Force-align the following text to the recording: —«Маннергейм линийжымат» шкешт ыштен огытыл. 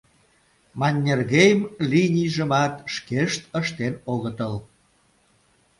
—«Маннергейм 0.79 1.59
линийжымат» 1.89 2.73
шкешт 2.93 3.41
ыштен 3.59 3.93
огытыл. 4.13 4.53